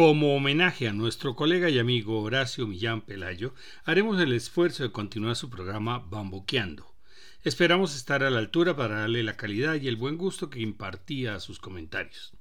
Como 0.00 0.34
homenaje 0.34 0.88
a 0.88 0.94
nuestro 0.94 1.36
colega 1.36 1.68
y 1.68 1.78
amigo 1.78 2.22
Horacio 2.22 2.66
Millán 2.66 3.02
Pelayo, 3.02 3.52
haremos 3.84 4.18
el 4.18 4.32
esfuerzo 4.32 4.82
de 4.82 4.92
continuar 4.92 5.36
su 5.36 5.50
programa 5.50 5.98
Bamboqueando. 5.98 6.86
Esperamos 7.44 7.94
estar 7.94 8.22
a 8.22 8.30
la 8.30 8.38
altura 8.38 8.74
para 8.74 9.00
darle 9.00 9.22
la 9.22 9.36
calidad 9.36 9.74
y 9.74 9.88
el 9.88 9.96
buen 9.96 10.16
gusto 10.16 10.48
que 10.48 10.60
impartía 10.60 11.34
a 11.34 11.40
sus 11.40 11.58
comentarios. 11.58 12.32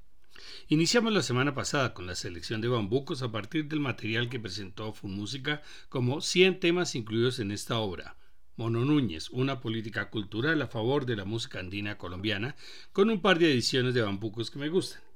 Iniciamos 0.69 1.11
la 1.11 1.21
semana 1.21 1.53
pasada 1.53 1.93
con 1.93 2.07
la 2.07 2.15
selección 2.15 2.61
de 2.61 2.69
bambucos 2.69 3.23
a 3.23 3.31
partir 3.33 3.67
del 3.67 3.81
material 3.81 4.29
que 4.29 4.39
presentó 4.39 4.95
Música 5.01 5.61
como 5.89 6.21
100 6.21 6.61
temas 6.61 6.95
incluidos 6.95 7.39
en 7.39 7.51
esta 7.51 7.77
obra. 7.79 8.15
Mono 8.55 8.85
Núñez, 8.85 9.29
una 9.31 9.59
política 9.59 10.09
cultural 10.09 10.61
a 10.61 10.67
favor 10.67 11.05
de 11.05 11.17
la 11.17 11.25
música 11.25 11.59
andina 11.59 11.97
colombiana, 11.97 12.55
con 12.93 13.09
un 13.09 13.19
par 13.19 13.37
de 13.37 13.51
ediciones 13.51 13.93
de 13.93 14.01
bambucos 14.01 14.49
que 14.49 14.59
me 14.59 14.69
gustan. 14.69 15.08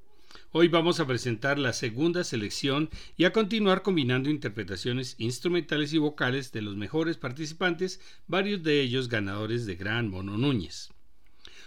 Hoy 0.55 0.67
vamos 0.67 0.99
a 0.99 1.07
presentar 1.07 1.57
la 1.57 1.73
segunda 1.73 2.23
selección 2.23 2.91
y 3.17 3.23
a 3.25 3.33
continuar 3.33 3.81
combinando 3.81 4.29
interpretaciones 4.29 5.15
instrumentales 5.17 5.93
y 5.93 5.97
vocales 5.97 6.51
de 6.51 6.61
los 6.61 6.75
mejores 6.75 7.17
participantes, 7.17 7.99
varios 8.27 8.61
de 8.61 8.79
ellos 8.79 9.09
ganadores 9.09 9.65
de 9.65 9.73
Gran 9.73 10.11
Mono 10.11 10.37
Núñez. 10.37 10.91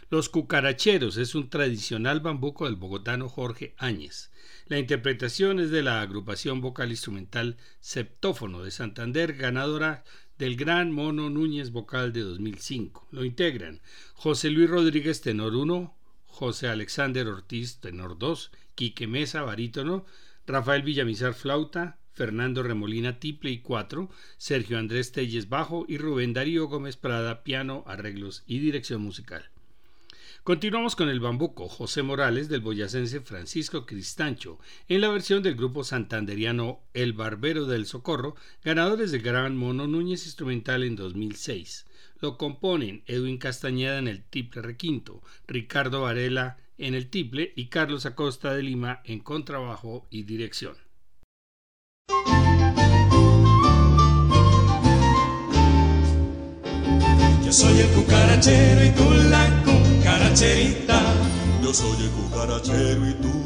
Los 0.08 0.28
Cucaracheros 0.28 1.16
es 1.16 1.34
un 1.34 1.50
tradicional 1.50 2.20
bambuco 2.20 2.66
del 2.66 2.76
bogotano 2.76 3.28
Jorge 3.28 3.74
Áñez. 3.76 4.30
La 4.68 4.78
interpretación 4.78 5.58
es 5.58 5.72
de 5.72 5.82
la 5.82 6.00
agrupación 6.00 6.60
vocal 6.60 6.92
instrumental 6.92 7.56
Septófono 7.80 8.62
de 8.62 8.70
Santander, 8.70 9.34
ganadora 9.34 10.04
del 10.38 10.54
Gran 10.54 10.92
Mono 10.92 11.28
Núñez 11.28 11.72
Vocal 11.72 12.12
de 12.12 12.20
2005. 12.20 13.08
Lo 13.10 13.24
integran 13.24 13.80
José 14.14 14.50
Luis 14.50 14.70
Rodríguez 14.70 15.22
Tenor 15.22 15.56
1, 15.56 15.92
José 16.26 16.68
Alexander 16.68 17.26
Ortiz 17.26 17.80
Tenor 17.80 18.16
2 18.16 18.52
Quique 18.76 19.08
Mesa, 19.08 19.42
barítono, 19.42 20.04
Rafael 20.46 20.82
Villamizar, 20.82 21.34
flauta, 21.34 21.98
Fernando 22.12 22.62
Remolina, 22.62 23.18
tiple 23.18 23.50
y 23.50 23.58
cuatro, 23.58 24.08
Sergio 24.36 24.78
Andrés 24.78 25.10
Telles, 25.10 25.48
bajo 25.48 25.84
y 25.88 25.98
Rubén 25.98 26.32
Darío 26.32 26.68
Gómez 26.68 26.96
Prada, 26.96 27.42
piano, 27.42 27.82
arreglos 27.86 28.44
y 28.46 28.60
dirección 28.60 29.02
musical. 29.02 29.50
Continuamos 30.44 30.94
con 30.94 31.08
el 31.08 31.18
bambuco 31.18 31.68
José 31.68 32.04
Morales 32.04 32.48
del 32.48 32.60
boyacense 32.60 33.20
Francisco 33.20 33.84
Cristancho 33.84 34.60
en 34.88 35.00
la 35.00 35.08
versión 35.08 35.42
del 35.42 35.56
grupo 35.56 35.82
santanderiano 35.82 36.80
El 36.94 37.14
Barbero 37.14 37.66
del 37.66 37.84
Socorro, 37.84 38.36
ganadores 38.62 39.10
de 39.10 39.18
Gran 39.18 39.56
Mono 39.56 39.88
Núñez 39.88 40.24
Instrumental 40.24 40.84
en 40.84 40.94
2006. 40.94 41.86
Lo 42.20 42.38
componen 42.38 43.02
Edwin 43.06 43.38
Castañeda 43.38 43.98
en 43.98 44.06
el 44.06 44.22
tiple 44.22 44.62
requinto, 44.62 45.20
Ricardo 45.48 46.02
Varela 46.02 46.58
en 46.78 46.94
el 46.94 47.08
tiple 47.08 47.52
y 47.56 47.68
Carlos 47.68 48.06
Acosta 48.06 48.54
de 48.54 48.62
Lima 48.62 49.00
en 49.04 49.20
contrabajo 49.20 50.06
y 50.10 50.24
dirección. 50.24 50.76
Yo 57.44 57.52
soy 57.52 57.78
el 57.78 57.88
cucarachero 57.88 58.84
y 58.84 58.90
tú 58.90 59.04
la 59.30 59.62
cucaracherita. 59.64 61.00
Yo 61.62 61.72
soy 61.72 62.04
el 62.04 62.10
cucarachero 62.10 63.08
y 63.08 63.14
tú 63.14 63.45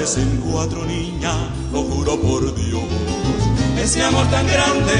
parecen 0.00 0.42
cuatro 0.50 0.82
niñas, 0.86 1.36
lo 1.70 1.82
juro 1.82 2.18
por 2.18 2.54
Dios. 2.54 2.82
Es 3.78 3.96
mi 3.96 4.00
amor 4.00 4.26
tan 4.30 4.46
grande 4.46 4.94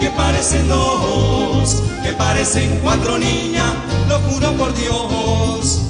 que 0.00 0.08
parecen 0.10 0.68
dos, 0.68 1.82
que 2.00 2.12
parecen 2.12 2.78
cuatro 2.80 3.18
niñas, 3.18 3.74
lo 4.08 4.20
juro 4.20 4.52
por 4.52 4.72
Dios. 4.76 5.83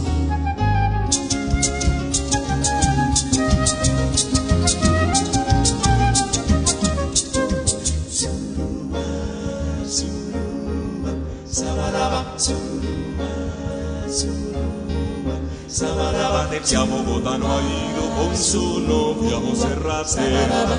Con 18.16 18.36
su 18.36 18.80
novia 18.80 19.38
Monserrate. 19.38 20.20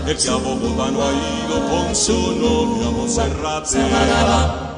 El 0.07 0.17
que 0.17 0.29
a 0.29 0.37
no 0.91 1.03
ha 1.03 1.11
ido 1.11 1.69
con 1.69 1.95
su 1.95 2.31
novia 2.33 2.89
Monserrate. 2.91 4.74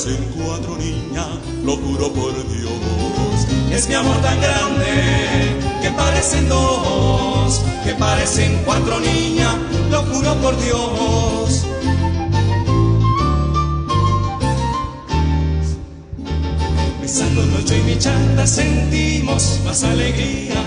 Parecen 0.00 0.32
cuatro 0.34 0.78
niñas, 0.78 1.28
lo 1.62 1.76
juro 1.76 2.10
por 2.12 2.32
Dios. 2.32 3.46
Es 3.70 3.86
mi 3.86 3.94
amor 3.94 4.16
tan 4.22 4.40
grande 4.40 5.58
que 5.82 5.90
parecen 5.90 6.48
dos, 6.48 7.60
que 7.84 7.92
parecen 7.94 8.62
cuatro 8.64 8.98
niñas, 8.98 9.54
lo 9.90 10.02
juro 10.04 10.34
por 10.36 10.58
Dios. 10.62 11.66
Besándonos 17.02 17.64
yo 17.66 17.76
y 17.76 17.82
mi 17.82 17.98
chata 17.98 18.46
sentimos 18.46 19.60
más 19.66 19.84
alegría. 19.84 20.62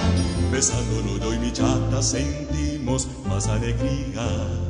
Besándonos 0.51 1.19
yo 1.19 1.33
y 1.33 1.39
mi 1.39 1.51
chata 1.51 2.03
sentimos 2.03 3.07
más 3.27 3.47
alegría. 3.47 4.62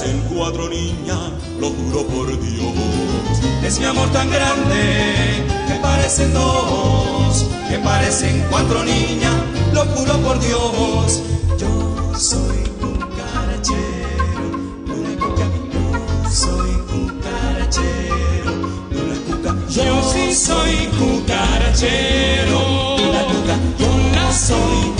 Parecen 0.00 0.22
cuatro 0.34 0.68
niñas, 0.70 1.18
lo 1.58 1.68
juro 1.70 2.06
por 2.06 2.26
Dios. 2.26 2.74
Es 3.62 3.78
mi 3.78 3.84
amor 3.84 4.08
tan 4.12 4.30
grande 4.30 5.44
que 5.68 5.74
parecen 5.82 6.32
dos, 6.32 7.46
que 7.68 7.78
parecen 7.78 8.42
cuatro 8.50 8.82
niñas, 8.82 9.34
lo 9.74 9.84
juro 9.86 10.18
por 10.20 10.40
Dios. 10.40 11.20
Yo 11.58 12.12
soy 12.18 12.64
cucarachero, 12.80 13.76
una 14.86 15.16
cuca, 15.18 15.46
yo 15.70 16.30
soy 16.30 16.70
cucarachero, 16.88 18.52
una 18.90 19.16
cuca. 19.26 19.54
Yo 19.68 20.12
sí 20.12 20.34
soy 20.34 20.88
cucarachero, 20.98 22.58
una 22.94 23.22
cuca. 23.24 23.58
Yo 23.78 23.88
no 24.14 24.32
soy 24.32 24.99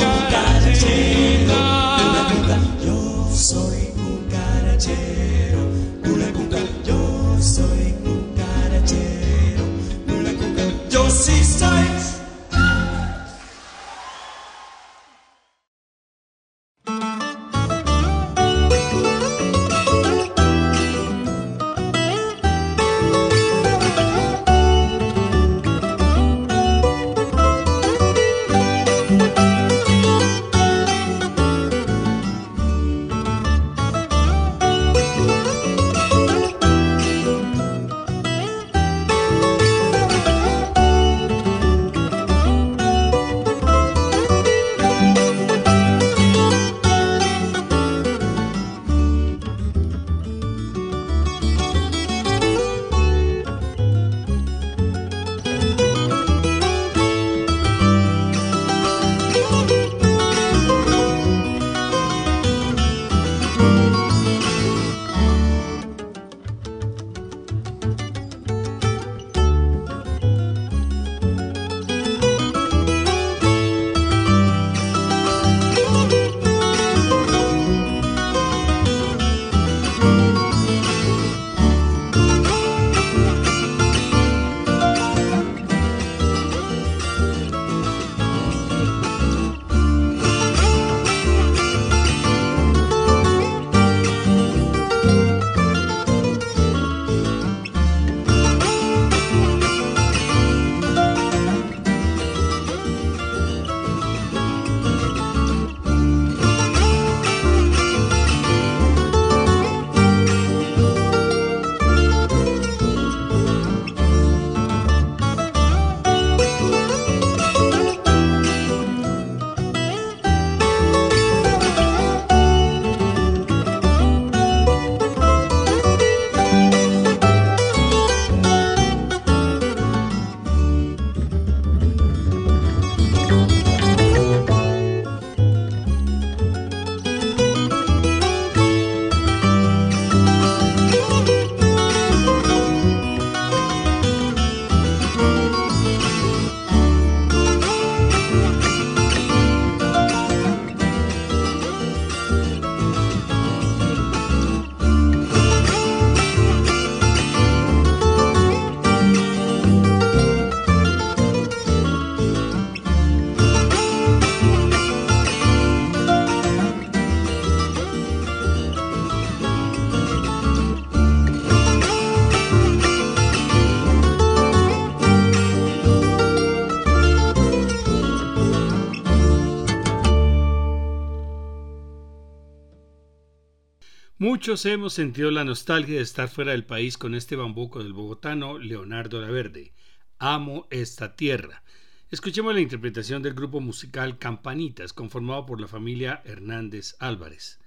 Muchos 184.41 184.65
hemos 184.65 184.95
sentido 184.95 185.31
la 185.31 185.45
nostalgia 185.45 185.97
de 185.97 186.01
estar 186.01 186.27
fuera 186.27 186.53
del 186.53 186.65
país 186.65 186.97
con 186.97 187.15
este 187.15 187.37
bambuco 187.37 187.83
del 187.83 187.93
bogotano 187.93 188.59
Leonardo 188.59 189.21
Laverde. 189.21 189.75
Amo 190.19 190.67
esta 190.71 191.15
tierra. 191.15 191.63
Escuchemos 192.11 192.55
la 192.55 192.63
interpretación 192.63 193.23
del 193.23 193.35
grupo 193.35 193.61
musical 193.61 194.17
Campanitas, 194.17 194.95
conformado 194.95 195.45
por 195.45 195.61
la 195.61 195.69
familia 195.69 196.23
Hernández 196.25 196.97
Álvarez. 197.01 197.61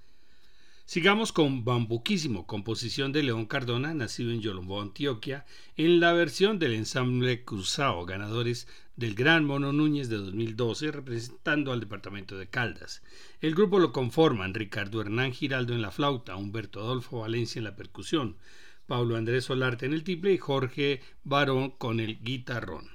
Sigamos 0.86 1.32
con 1.32 1.64
Bambuquísimo, 1.64 2.46
composición 2.46 3.10
de 3.10 3.22
León 3.22 3.46
Cardona, 3.46 3.94
nacido 3.94 4.32
en 4.32 4.42
Yolombó, 4.42 4.82
Antioquia, 4.82 5.46
en 5.78 5.98
la 5.98 6.12
versión 6.12 6.58
del 6.58 6.74
ensamble 6.74 7.42
Cruzado, 7.42 8.04
ganadores 8.04 8.68
del 8.94 9.14
Gran 9.14 9.46
Mono 9.46 9.72
Núñez 9.72 10.10
de 10.10 10.18
2012, 10.18 10.92
representando 10.92 11.72
al 11.72 11.80
departamento 11.80 12.36
de 12.36 12.48
Caldas. 12.48 13.02
El 13.40 13.54
grupo 13.54 13.78
lo 13.78 13.92
conforman 13.92 14.52
Ricardo 14.52 15.00
Hernán 15.00 15.32
Giraldo 15.32 15.72
en 15.72 15.80
la 15.80 15.90
flauta, 15.90 16.36
Humberto 16.36 16.80
Adolfo 16.80 17.20
Valencia 17.20 17.60
en 17.60 17.64
la 17.64 17.76
percusión, 17.76 18.36
Pablo 18.86 19.16
Andrés 19.16 19.46
Solarte 19.46 19.86
en 19.86 19.94
el 19.94 20.04
tiple 20.04 20.34
y 20.34 20.38
Jorge 20.38 21.00
Barón 21.24 21.70
con 21.70 21.98
el 21.98 22.22
guitarrón. 22.22 22.90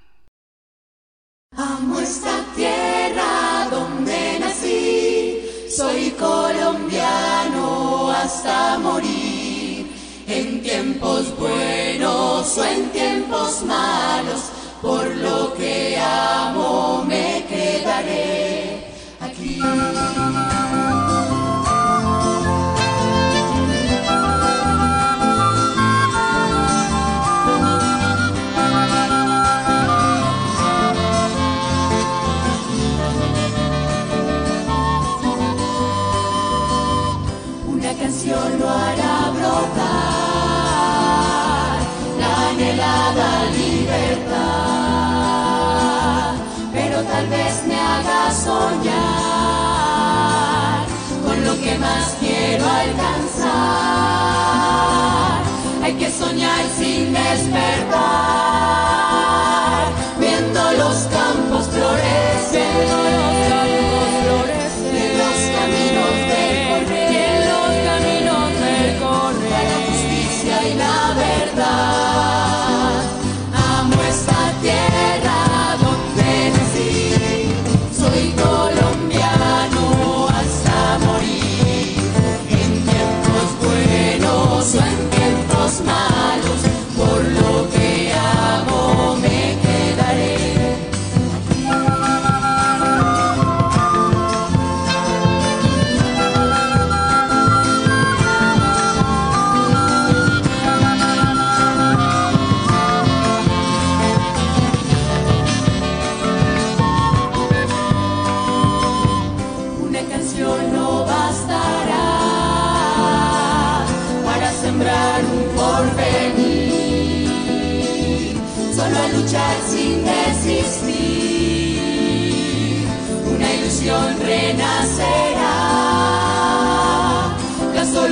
Amo 1.58 2.00
esta 2.00 2.46
tierra 2.56 3.68
donde 3.72 4.40
soy 5.80 6.12
colombiano 6.12 8.12
hasta 8.12 8.78
morir. 8.80 9.90
En 10.28 10.62
tiempos 10.62 11.34
buenos 11.38 12.58
o 12.58 12.66
en 12.66 12.90
tiempos 12.90 13.64
malos, 13.64 14.52
por 14.82 15.06
lo 15.16 15.54
que 15.54 15.98
amo 15.98 17.06
me 17.08 17.46
quedaré 17.48 18.39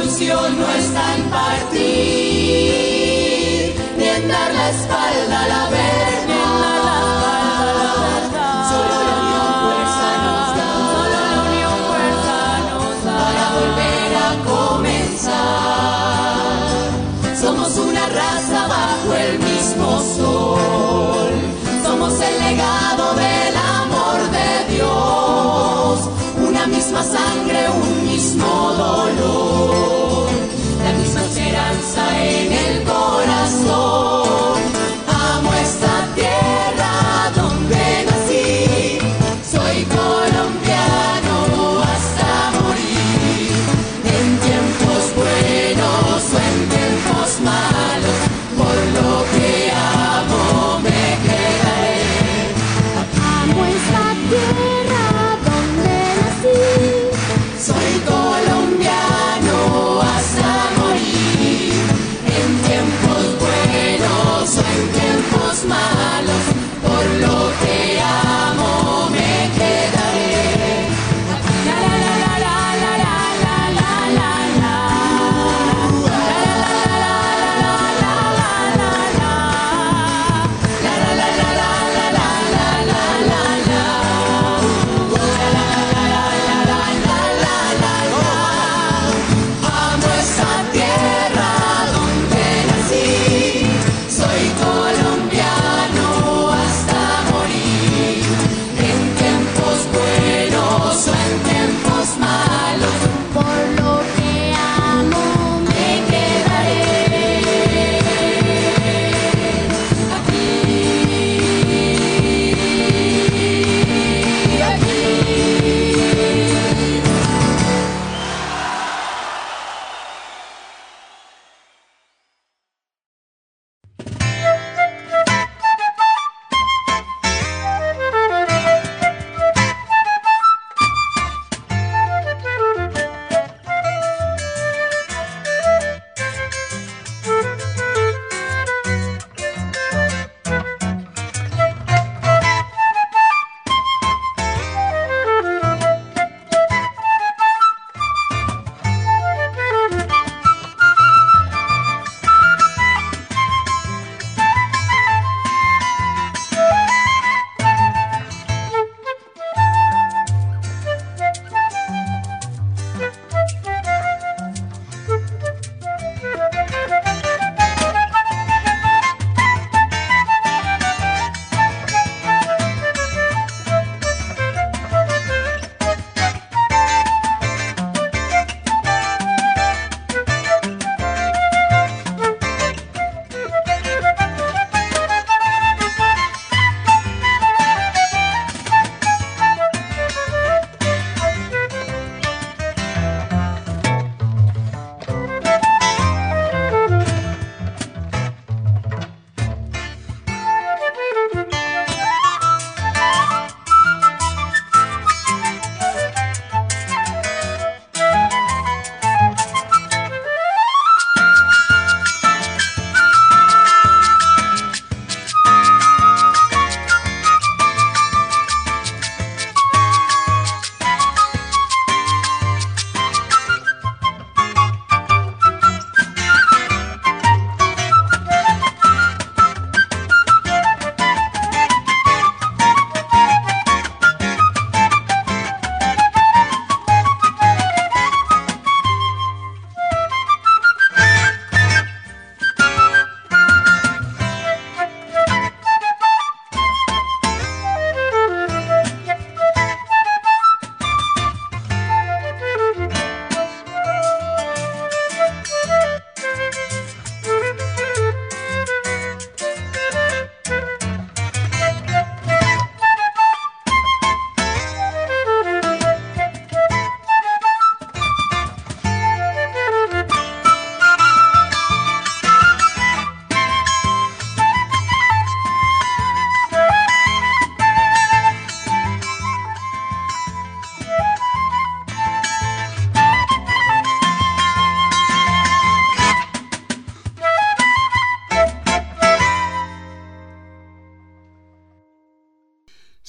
no 0.10 0.72
está 0.72 1.16
en 1.18 1.24
partir, 1.30 1.84
ni 3.98 4.06
en 4.06 4.28
dar 4.30 4.54
la 4.54 4.70
espalda 4.70 5.44
a 5.44 5.48
la 5.50 5.70
verdad. 5.70 5.87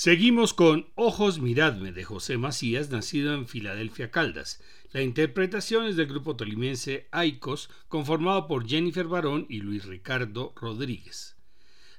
Seguimos 0.09 0.55
con 0.55 0.87
Ojos 0.95 1.39
Miradme 1.39 1.93
de 1.93 2.03
José 2.03 2.39
Macías, 2.39 2.89
nacido 2.89 3.35
en 3.35 3.47
Filadelfia, 3.47 4.11
Caldas. 4.11 4.59
La 4.91 5.03
interpretación 5.03 5.85
es 5.85 5.97
del 5.97 6.07
grupo 6.07 6.35
tolimense 6.35 7.09
Aicos, 7.11 7.69
conformado 7.89 8.47
por 8.47 8.67
Jennifer 8.67 9.07
Barón 9.07 9.45
y 9.51 9.59
Luis 9.59 9.85
Ricardo 9.85 10.55
Rodríguez. 10.57 11.37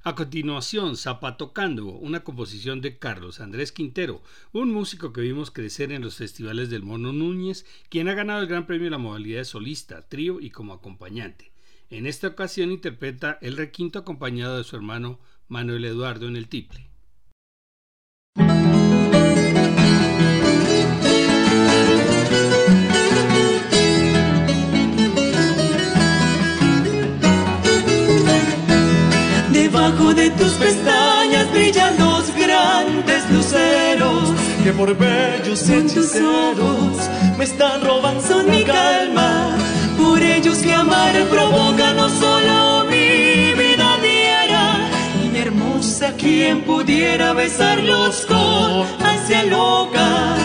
A 0.02 0.16
continuación, 0.16 0.98
Zapatocando, 0.98 1.86
una 1.86 2.22
composición 2.22 2.82
de 2.82 2.98
Carlos 2.98 3.40
Andrés 3.42 3.72
Quintero, 3.72 4.24
un 4.54 4.74
músico 4.74 5.14
que 5.14 5.22
vimos 5.22 5.52
crecer 5.52 5.92
en 5.92 6.02
los 6.02 6.16
festivales 6.16 6.72
del 6.72 6.82
Mono 6.82 7.14
Núñez, 7.14 7.64
quien 7.90 8.08
ha 8.08 8.16
ganado 8.16 8.42
el 8.42 8.48
Gran 8.48 8.66
Premio 8.66 8.88
en 8.88 8.94
la 8.94 8.98
modalidad 8.98 9.38
de 9.38 9.46
solista, 9.46 10.10
trío 10.10 10.40
y 10.40 10.50
como 10.50 10.74
acompañante. 10.74 11.52
En 11.92 12.08
esta 12.08 12.30
ocasión 12.30 12.72
interpreta 12.72 13.38
el 13.44 13.56
requinto 13.56 14.00
acompañado 14.00 14.58
de 14.58 14.64
su 14.64 14.76
hermano 14.76 15.20
Manuel 15.48 15.86
Eduardo 15.86 16.28
en 16.28 16.38
el 16.38 16.48
tiple. 16.48 16.89
Debajo 29.90 30.14
de 30.14 30.30
tus 30.30 30.52
pestañas 30.54 31.52
brillan 31.52 31.98
dos 31.98 32.32
grandes 32.36 33.28
luceros 33.32 34.30
que 34.64 34.72
por 34.72 34.96
bellos 34.96 35.68
y 35.68 35.74
hechiceros 35.74 37.10
me 37.36 37.44
están 37.44 37.82
robando 37.82 38.22
son 38.22 38.52
mi 38.52 38.64
calma. 38.64 39.58
Por 39.98 40.22
ellos 40.22 40.60
que 40.60 40.72
amar 40.76 41.16
provoca 41.32 41.94
no 41.94 42.08
solo 42.08 42.86
mi 42.86 43.54
vida 43.54 43.98
diera. 44.04 44.92
Y 45.24 45.36
hermosa 45.38 46.14
quien 46.14 46.62
pudiera 46.62 47.34
besarlos 47.34 48.28
con 48.28 48.86
ansia 49.04 49.44
loca. 49.46 50.36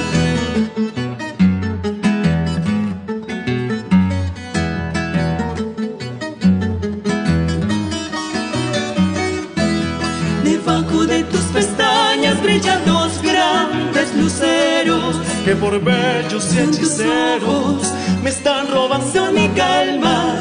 Luceros 14.16 15.16
que 15.44 15.54
por 15.56 15.80
bellos 15.80 16.54
y 16.54 16.58
hechiceros 16.58 17.92
me 18.22 18.30
están 18.30 18.70
robando 18.70 19.32
mi 19.32 19.48
calma. 19.48 20.36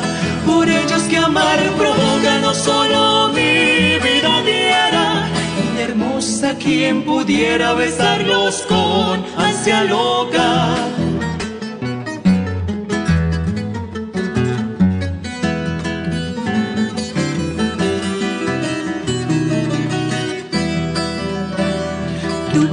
Por 0.46 0.68
ellos 0.68 1.04
que 1.04 1.18
amar 1.18 1.60
provoca 1.78 2.40
no 2.42 2.54
solo 2.54 3.30
mi 3.30 3.98
vida 4.00 4.42
diera, 4.44 5.30
y 5.76 5.82
hermosa 5.82 6.56
quien 6.58 7.04
pudiera 7.04 7.74
besarlos 7.74 8.64
con 8.68 9.24
ansia 9.38 9.84
loca. 9.84 10.76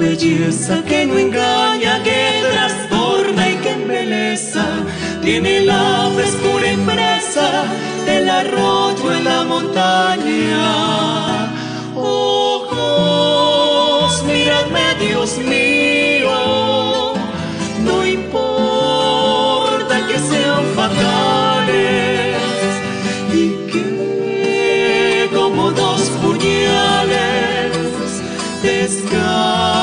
Belleza 0.00 0.82
que 0.82 1.04
no 1.06 1.18
engaña, 1.18 2.02
que 2.02 2.42
trastorna 2.50 3.50
y 3.50 3.56
que 3.56 3.70
embeleza. 3.70 4.64
Tiene 5.22 5.60
la 5.60 6.10
frescura 6.14 6.72
impresa 6.72 7.64
del 8.06 8.28
arroyo 8.28 9.12
en 9.14 9.24
la 9.24 9.44
montaña. 9.44 10.68
Ojos, 11.94 12.90
miradme, 14.24 14.94
Dios 14.98 15.38
mío, 15.38 17.12
no 17.84 18.06
importa 18.06 19.94
que 20.08 20.18
sean 20.18 20.64
fatales 20.74 22.36
y 23.34 23.44
que 23.70 25.28
como 25.34 25.70
dos 25.72 26.00
puñales 26.22 27.72
descansen. 28.62 29.79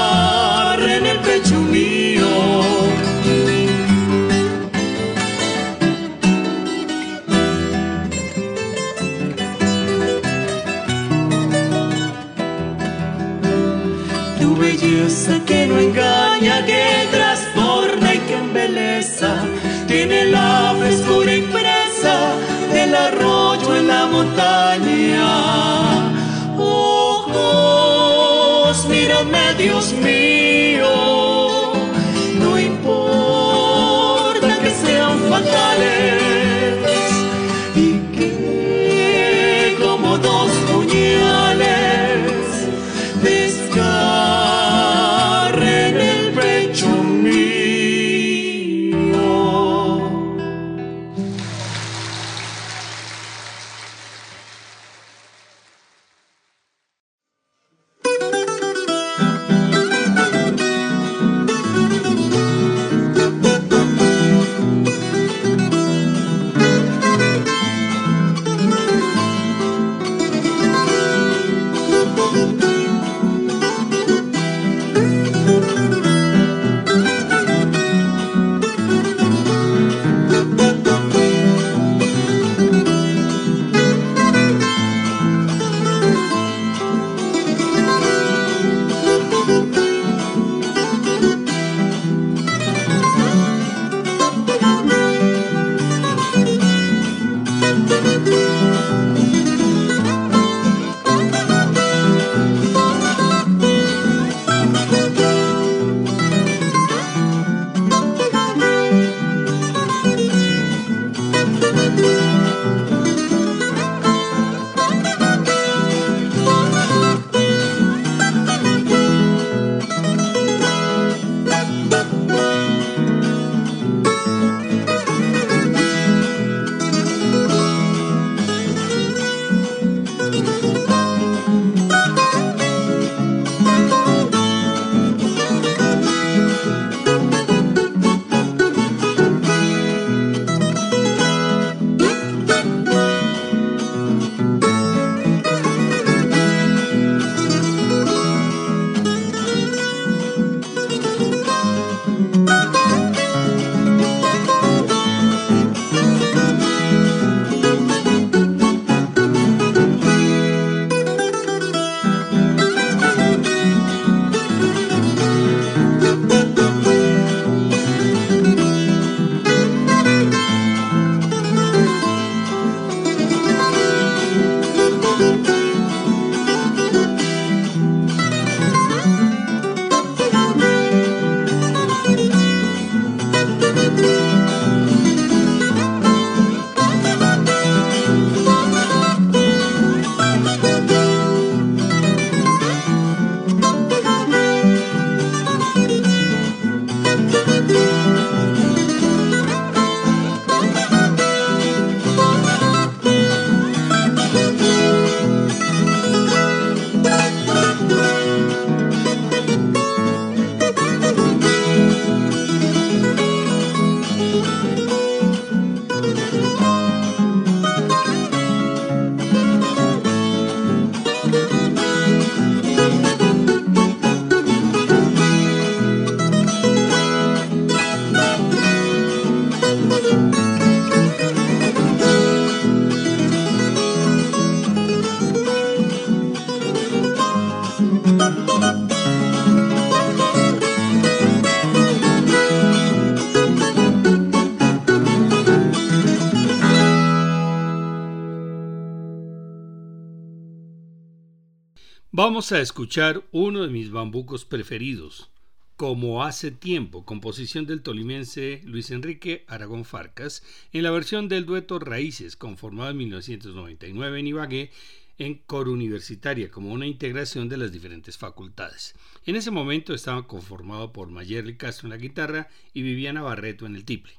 Vamos 252.38 252.52
a 252.52 252.62
escuchar 252.62 253.24
uno 253.32 253.64
de 253.64 253.70
mis 253.70 253.90
bambucos 253.90 254.46
preferidos, 254.46 255.32
Como 255.76 256.24
hace 256.24 256.52
tiempo, 256.52 257.04
composición 257.04 257.66
del 257.66 257.82
tolimense 257.82 258.62
Luis 258.64 258.92
Enrique 258.92 259.44
Aragón 259.48 259.86
Farcas, 259.86 260.44
en 260.72 260.84
la 260.84 260.92
versión 260.92 261.30
del 261.30 261.48
dueto 261.48 261.80
Raíces, 261.80 262.36
conformado 262.36 262.92
en 262.92 262.98
1999 262.98 264.20
en 264.20 264.28
Ibagué, 264.28 264.72
en 265.18 265.34
coro 265.48 265.72
universitaria, 265.72 266.52
como 266.52 266.72
una 266.72 266.86
integración 266.86 267.50
de 267.50 267.58
las 267.58 267.72
diferentes 267.72 268.20
facultades. 268.20 268.94
En 269.26 269.36
ese 269.36 269.50
momento 269.50 269.96
estaba 269.96 270.28
conformado 270.28 270.94
por 270.94 271.10
Mayerly 271.10 271.58
Castro 271.58 271.88
en 271.88 271.90
la 271.90 271.98
guitarra 271.98 272.50
y 272.72 272.84
Viviana 272.84 273.24
Barreto 273.24 273.66
en 273.66 273.76
el 273.76 273.84
tiple. 273.84 274.14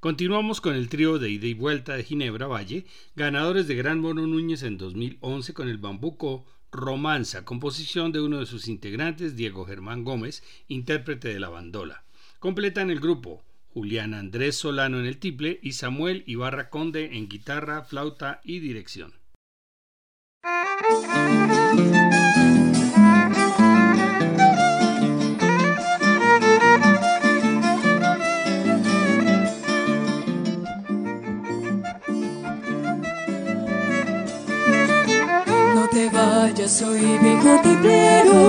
Continuamos 0.00 0.62
con 0.62 0.74
el 0.74 0.88
trío 0.88 1.18
de 1.18 1.28
ida 1.28 1.48
y 1.48 1.52
vuelta 1.52 1.96
de 1.96 2.04
Ginebra 2.04 2.46
Valle, 2.46 2.86
ganadores 3.14 3.68
de 3.68 3.74
Gran 3.74 4.00
Mono 4.00 4.26
Núñez 4.26 4.62
en 4.62 4.78
2011 4.78 5.52
con 5.52 5.68
el 5.68 5.76
bambuco 5.76 6.46
Romanza, 6.72 7.44
composición 7.44 8.12
de 8.12 8.22
uno 8.22 8.40
de 8.40 8.46
sus 8.46 8.66
integrantes, 8.66 9.36
Diego 9.36 9.66
Germán 9.66 10.04
Gómez, 10.04 10.42
intérprete 10.68 11.28
de 11.28 11.38
la 11.38 11.50
bandola. 11.50 12.02
Completan 12.38 12.90
el 12.90 12.98
grupo 12.98 13.44
Julián 13.74 14.14
Andrés 14.14 14.56
Solano 14.56 14.98
en 14.98 15.06
el 15.06 15.18
tiple 15.18 15.60
y 15.62 15.72
Samuel 15.72 16.24
Ibarra 16.26 16.70
Conde 16.70 17.16
en 17.16 17.28
guitarra, 17.28 17.84
flauta 17.84 18.40
y 18.42 18.60
dirección. 18.60 19.12
Vaya, 36.42 36.68
soy 36.68 37.00
viejo 37.22 37.60
tiplero. 37.62 38.40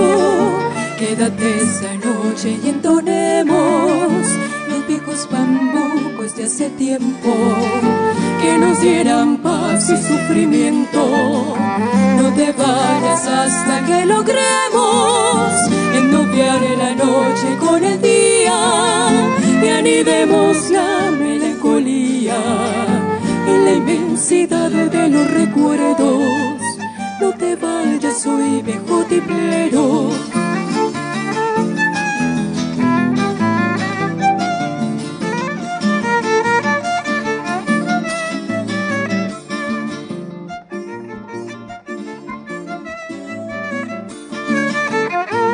Quédate 0.98 1.62
esta 1.62 1.92
noche 1.94 2.58
y 2.64 2.68
entonemos 2.68 4.22
los 4.68 4.86
viejos 4.88 5.28
bambucos 5.30 6.34
de 6.36 6.44
hace 6.44 6.70
tiempo 6.70 7.32
que 8.40 8.58
nos 8.58 8.80
dieran 8.80 9.36
paz 9.36 9.90
y 9.90 9.96
sufrimiento. 9.96 11.02
No 12.18 12.26
te 12.34 12.52
vayas 12.52 13.26
hasta 13.28 13.84
que 13.86 14.06
logremos 14.06 15.52
ennoviar 16.00 16.62
la 16.82 16.94
noche 17.04 17.48
con 17.60 17.84
el 17.84 18.00
día 18.00 18.60
y 19.62 19.68
anidemos 19.68 20.70
la 20.70 21.10
melancolía 21.12 22.40
en 23.46 23.64
la 23.64 23.72
inmensidad 23.72 24.70
de 24.70 25.08
los 25.08 25.30
recuerdos 25.30 26.53
no 27.20 27.32
te 27.32 27.56
vayas, 27.56 28.22
soy 28.22 28.62
viejo 28.62 29.04
tiplero. 29.08 30.10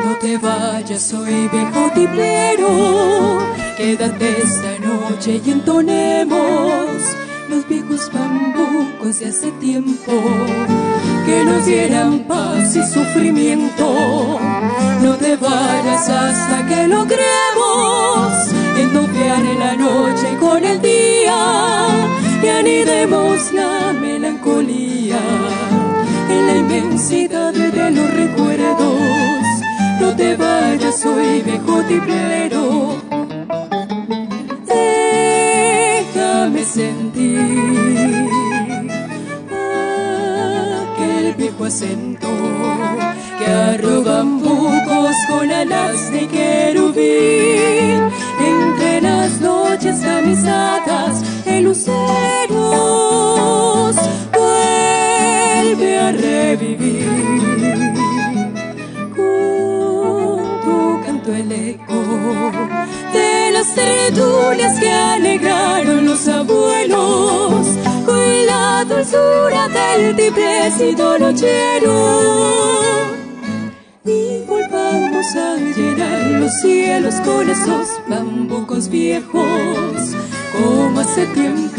No 0.05 0.17
te 0.19 0.37
vayas, 0.37 1.01
soy 1.01 1.47
viejo 1.49 1.91
tiplero. 1.93 3.39
Quédate 3.77 4.41
esta 4.41 4.79
noche 4.79 5.41
y 5.43 5.51
entonemos 5.51 6.77
los 7.49 7.67
viejos 7.67 8.11
bambucos 8.13 9.19
de 9.19 9.27
hace 9.27 9.51
tiempo 9.53 10.21
que 11.31 11.45
nos 11.45 11.65
dieran 11.65 12.19
paz 12.27 12.75
y 12.75 12.83
sufrimiento. 12.93 13.87
No 15.01 15.15
te 15.15 15.37
vayas 15.37 16.09
hasta 16.09 16.57
que 16.67 16.87
logremos 16.87 18.27
ennoviar 18.77 19.43
la 19.63 19.73
noche 19.75 20.27
con 20.39 20.63
el 20.63 20.81
día 20.81 21.39
y 22.43 22.47
anidemos 22.47 23.53
la 23.53 23.93
melancolía 23.93 25.21
en 26.29 26.47
la 26.47 26.55
inmensidad 26.63 27.53
de 27.53 27.91
los 27.91 28.09
recuerdos. 28.21 29.41
No 30.01 30.15
te 30.15 30.35
vayas, 30.35 30.99
soy 30.99 31.41
viejo 31.43 31.81
tiplero 31.83 32.61
sentir 36.63 38.20
acento 41.65 42.27
que 43.37 43.45
arrogan 43.45 44.39
bucos 44.39 45.15
con 45.29 45.51
alas 45.51 46.11
de 46.11 46.27
querubín. 46.27 48.09
Entre 48.39 49.01
las 49.01 49.39
noches 49.41 49.99
camisadas 49.99 51.23
el 51.45 51.65
lucero 51.65 51.91
vuelve 54.33 55.99
a 55.99 56.11
revivir. 56.11 57.07
Con 59.15 60.61
tu 60.63 61.01
canto 61.05 61.33
el 61.33 61.51
eco 61.51 62.01
de 63.13 63.51
las 63.51 63.73
tertulias 63.75 64.79
que 64.79 64.91
alegraron 64.91 66.05
los 66.05 66.27
abuelos 66.27 67.67
dulzura 68.85 69.67
del 69.67 70.15
tiplecito 70.15 71.17
nochero. 71.19 71.93
Y 74.05 74.43
volvamos 74.47 75.35
a 75.35 75.55
llenar 75.55 76.41
los 76.41 76.53
cielos 76.61 77.15
con 77.21 77.49
esos 77.49 77.87
bambucos 78.07 78.89
viejos 78.89 80.15
como 80.53 80.99
hace 80.99 81.25
tiempo 81.27 81.70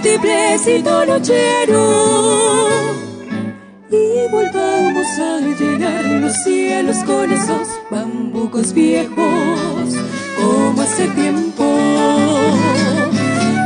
tiplecito 0.00 1.06
nochero. 1.06 1.82
Y 3.90 4.30
volvamos 4.30 5.06
a 5.18 5.40
llenar 5.58 6.04
los 6.04 6.32
cielos 6.42 6.96
con 7.04 7.32
esos 7.32 7.68
bambucos 7.90 8.72
viejos 8.72 9.94
como 10.40 10.82
hace 10.82 11.06
tiempo. 11.08 11.64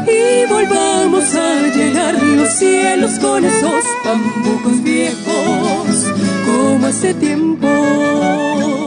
Y 0.07 0.47
volvamos 0.53 1.35
a 1.35 1.67
llenar 1.75 2.15
los 2.23 2.49
cielos 2.51 3.19
con 3.21 3.45
esos 3.45 3.85
bambucos 4.05 4.83
viejos 4.83 6.05
como 6.47 6.87
hace 6.87 7.15
tiempo. 7.15 8.78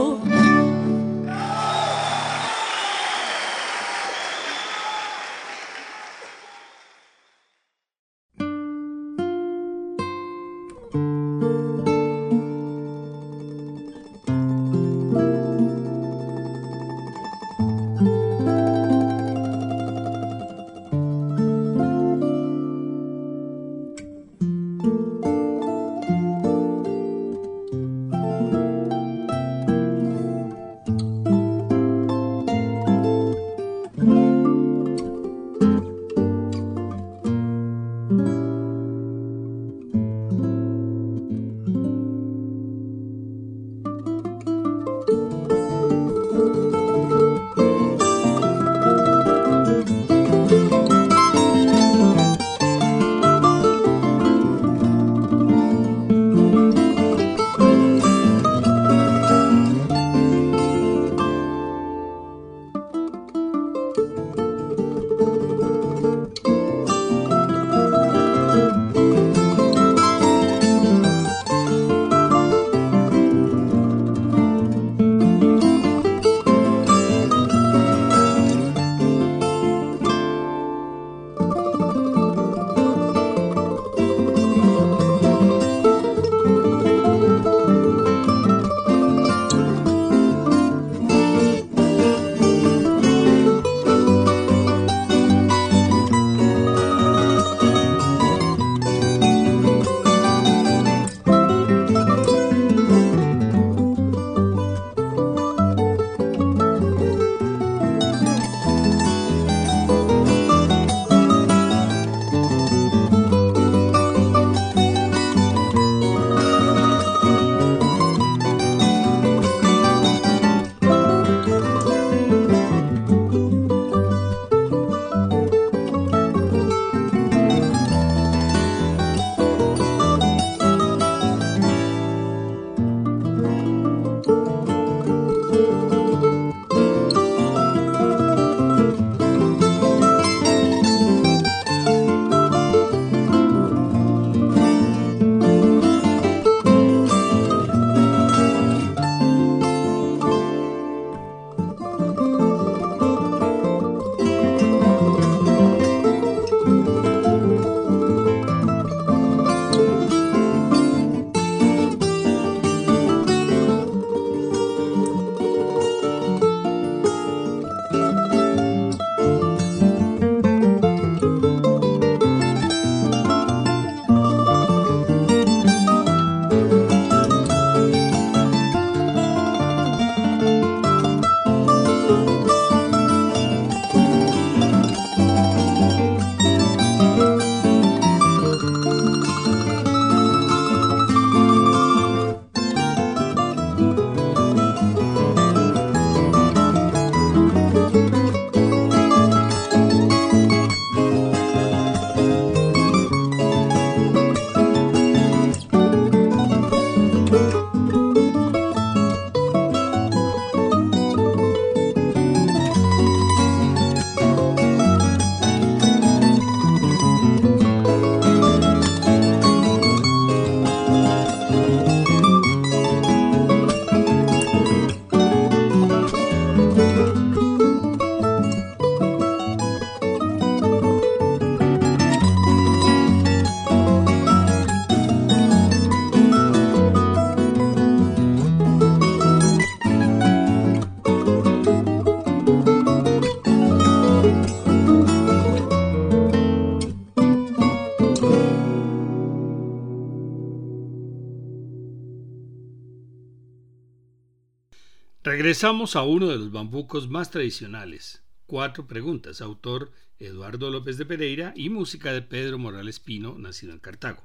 Regresamos 255.31 255.95
a 255.95 256.03
uno 256.03 256.27
de 256.27 256.35
los 256.35 256.51
bambucos 256.51 257.09
más 257.09 257.31
tradicionales. 257.31 258.21
Cuatro 258.47 258.85
preguntas, 258.85 259.39
autor 259.39 259.93
Eduardo 260.19 260.69
López 260.69 260.97
de 260.97 261.05
Pereira 261.05 261.53
y 261.55 261.69
música 261.69 262.11
de 262.11 262.21
Pedro 262.21 262.59
Morales 262.59 262.99
Pino, 262.99 263.37
nacido 263.37 263.71
en 263.71 263.79
Cartago. 263.79 264.21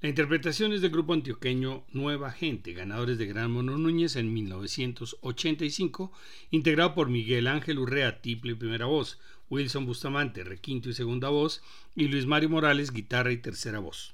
La 0.00 0.08
interpretación 0.08 0.72
es 0.72 0.82
del 0.82 0.90
grupo 0.90 1.12
antioqueño 1.12 1.84
Nueva 1.92 2.32
Gente, 2.32 2.72
ganadores 2.72 3.16
de 3.16 3.26
Gran 3.26 3.52
Mono 3.52 3.78
Núñez 3.78 4.16
en 4.16 4.34
1985, 4.34 6.10
integrado 6.50 6.96
por 6.96 7.10
Miguel 7.10 7.46
Ángel 7.46 7.78
Urrea, 7.78 8.20
tiple 8.20 8.52
y 8.52 8.56
primera 8.56 8.86
voz, 8.86 9.20
Wilson 9.50 9.86
Bustamante, 9.86 10.42
requinto 10.42 10.88
y 10.88 10.94
segunda 10.94 11.28
voz, 11.28 11.62
y 11.94 12.08
Luis 12.08 12.26
Mario 12.26 12.48
Morales, 12.48 12.90
guitarra 12.90 13.30
y 13.30 13.36
tercera 13.36 13.78
voz. 13.78 14.13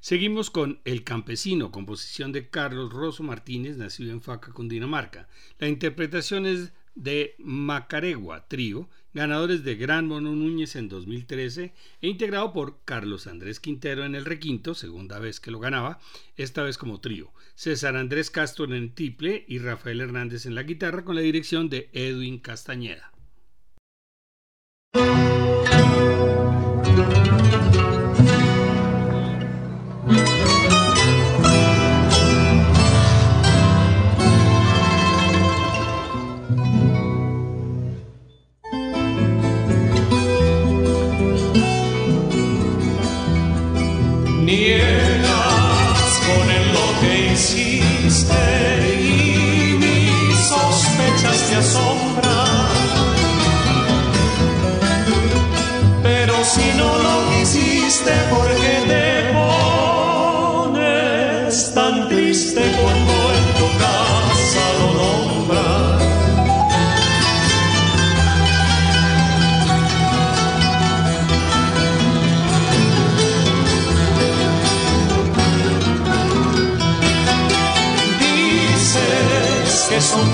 Seguimos 0.00 0.48
con 0.48 0.80
El 0.86 1.04
Campesino, 1.04 1.70
composición 1.70 2.32
de 2.32 2.48
Carlos 2.48 2.90
Rosso 2.90 3.22
Martínez, 3.22 3.76
nacido 3.76 4.12
en 4.12 4.22
Faca, 4.22 4.50
Cundinamarca. 4.50 5.28
La 5.58 5.68
interpretación 5.68 6.46
es 6.46 6.72
de 6.94 7.34
Macaregua 7.38 8.48
Trío, 8.48 8.88
ganadores 9.12 9.62
de 9.62 9.76
Gran 9.76 10.08
Mono 10.08 10.34
Núñez 10.34 10.74
en 10.76 10.88
2013 10.88 11.74
e 12.00 12.08
integrado 12.08 12.54
por 12.54 12.82
Carlos 12.86 13.26
Andrés 13.26 13.60
Quintero 13.60 14.06
en 14.06 14.14
el 14.14 14.24
requinto, 14.24 14.74
segunda 14.74 15.18
vez 15.18 15.38
que 15.38 15.50
lo 15.50 15.60
ganaba, 15.60 16.00
esta 16.38 16.62
vez 16.62 16.78
como 16.78 17.00
trío, 17.00 17.30
César 17.54 17.94
Andrés 17.96 18.30
Castro 18.30 18.64
en 18.64 18.72
el 18.72 18.94
triple 18.94 19.44
y 19.48 19.58
Rafael 19.58 20.00
Hernández 20.00 20.46
en 20.46 20.54
la 20.54 20.62
guitarra 20.62 21.04
con 21.04 21.14
la 21.14 21.20
dirección 21.20 21.68
de 21.68 21.90
Edwin 21.92 22.38
Castañeda. 22.38 23.12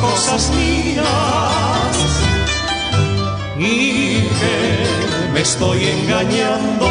Cosas 0.00 0.52
mías 0.54 1.04
y 3.58 4.20
que 4.38 4.86
me 5.32 5.40
estoy 5.40 5.84
engañando 5.84 6.86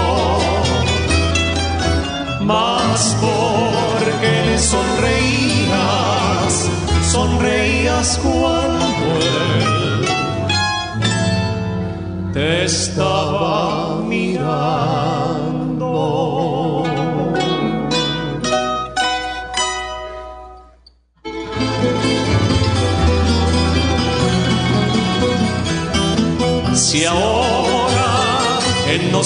más 2.41 3.15
porque 3.21 4.43
le 4.45 4.59
sonreías, 4.59 6.69
sonreías 7.11 8.19
cuando 8.21 9.21
él 9.21 10.05
te 12.33 12.65
estaba 12.65 14.01
mirando. 14.01 14.75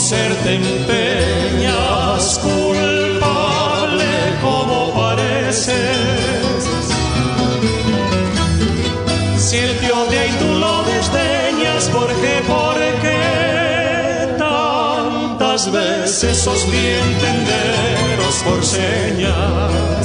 Ser 0.10 0.36
te 0.38 0.56
empeñas 0.56 2.40
culpable 2.40 4.10
como 4.42 4.92
pareces, 4.96 5.76
si 9.38 9.58
él 9.58 9.78
te 9.80 9.92
odia 9.92 10.26
y 10.26 10.32
tú 10.42 10.50
lo 10.64 10.82
desdeñas, 10.92 11.84
¿por 11.90 12.08
qué, 12.22 12.36
por 12.48 12.78
qué 13.04 14.36
tantas 14.40 15.72
veces 15.72 16.48
os 16.48 16.72
bien 16.72 17.04
entenderos 17.12 18.36
por 18.48 18.66
señas? 18.66 19.99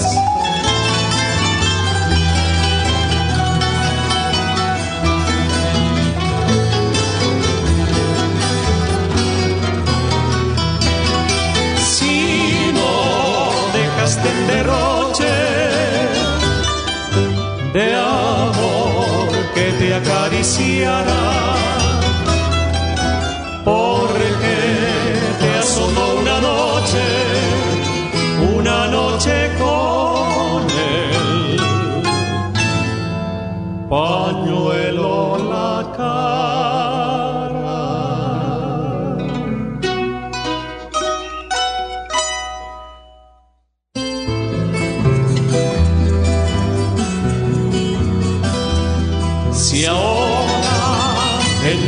Te 20.44 21.43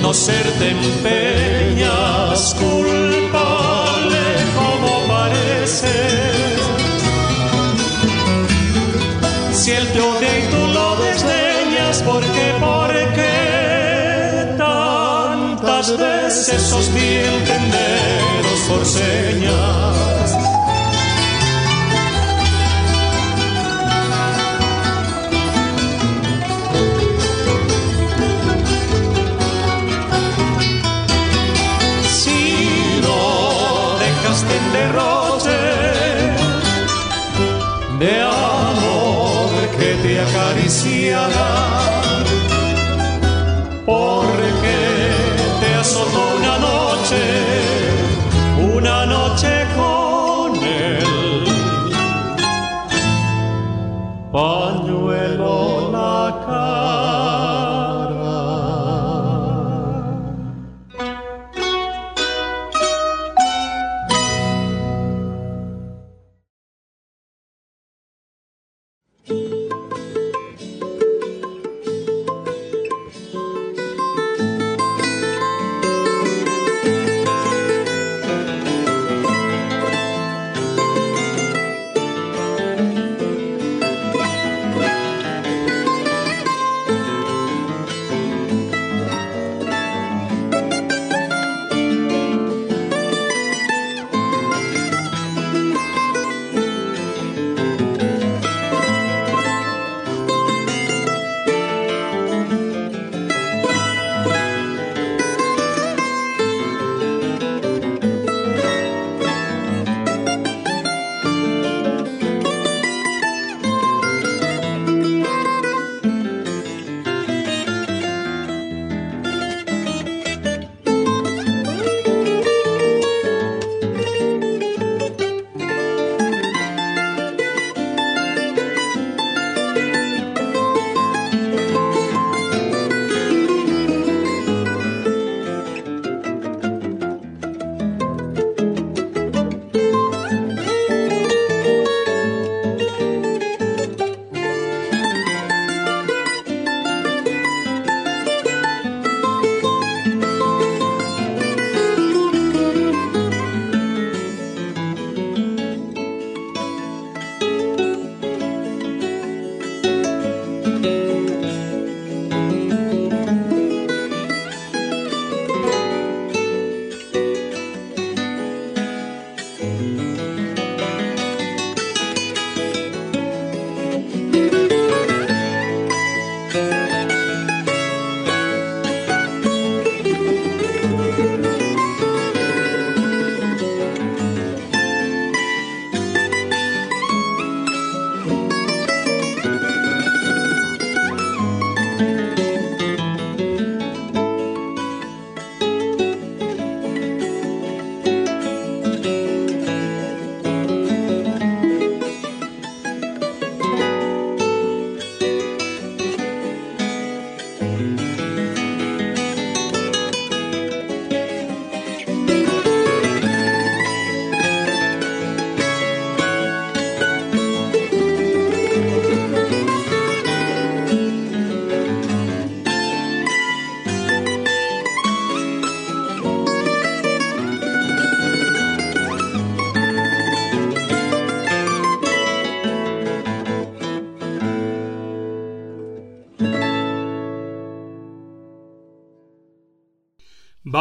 en 0.07 0.13
no 0.13 0.15
ser 0.15 0.47
te 0.59 0.71
empeñas 0.71 2.55
culpable 2.55 4.23
como 4.55 5.09
pareces, 5.09 6.61
si 9.53 9.73
él 9.73 9.87
te 9.93 10.01
odia 10.01 10.39
y 10.39 10.43
tú 10.51 10.67
lo 10.75 10.97
desdeñas, 10.97 12.03
¿por 12.03 12.23
qué, 12.23 12.55
por 12.61 12.93
qué 13.15 14.55
tantas 14.57 15.97
veces 15.99 16.73
os 16.73 16.95
di 16.95 17.17
entenderos 17.17 18.61
por 18.69 18.85
señas? 18.87 19.86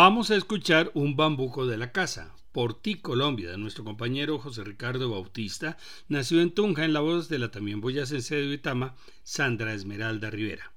Vamos 0.08 0.30
a 0.30 0.36
escuchar 0.36 0.92
Un 0.94 1.16
bambuco 1.16 1.66
de 1.66 1.78
la 1.78 1.92
casa, 1.92 2.36
por 2.52 2.80
ti 2.80 2.94
Colombia, 2.94 3.50
de 3.50 3.58
nuestro 3.58 3.84
compañero 3.84 4.38
José 4.38 4.64
Ricardo 4.64 5.10
Bautista, 5.10 5.80
nació 6.10 6.42
en 6.42 6.52
Tunja 6.52 6.86
en 6.86 6.94
la 6.94 7.00
voz 7.00 7.28
de 7.28 7.40
la 7.40 7.50
también 7.50 7.82
boyacense 7.82 8.36
de 8.36 8.46
Duitama, 8.46 8.96
Sandra 9.24 9.74
Esmeralda 9.74 10.30
Rivera. 10.30 10.74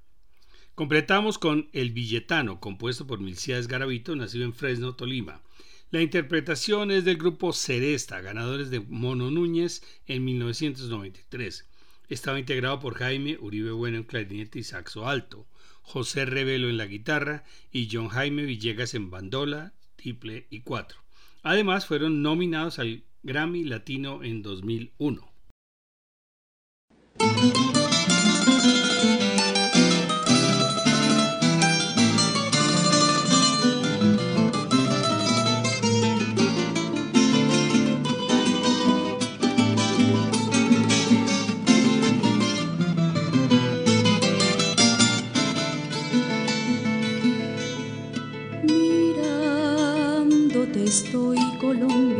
Completamos 0.75 1.37
con 1.37 1.69
El 1.75 1.91
Villetano, 1.91 2.59
compuesto 2.59 3.07
por 3.07 3.21
Milcías 3.21 3.69
Garavito, 3.69 4.17
nacido 4.17 4.47
en 4.47 4.55
Fresno, 4.55 4.95
Tolima. 4.95 5.43
La 5.91 6.01
interpretación 6.01 6.91
es 6.91 7.05
del 7.05 7.19
grupo 7.19 7.53
Ceresta, 7.53 8.23
ganadores 8.23 8.71
de 8.71 8.81
Mono 8.81 9.31
Núñez 9.31 9.83
en 10.07 10.25
1993. 10.25 11.69
Estaba 12.09 12.39
integrado 12.39 12.81
por 12.81 12.95
Jaime 12.95 13.37
Uribe 13.39 13.73
Bueno 13.73 13.99
en 13.99 14.05
clarinete 14.05 14.61
y 14.61 14.63
saxo 14.63 15.07
alto. 15.07 15.47
José 15.89 16.27
Revelo 16.27 16.69
en 16.69 16.77
la 16.77 16.87
guitarra 16.87 17.45
y 17.73 17.89
John 17.91 18.09
Jaime 18.09 18.43
Villegas 18.43 18.93
en 18.93 19.11
bandola, 19.11 19.73
triple 19.97 20.47
y 20.51 20.61
cuatro. 20.61 21.01
Además 21.43 21.87
fueron 21.87 22.21
nominados 22.21 22.79
al 22.79 23.05
Grammy 23.23 23.65
Latino 23.65 24.23
en 24.23 24.43
2001. 24.43 25.33
estoy 50.89 51.37
Colombia. 51.61 52.18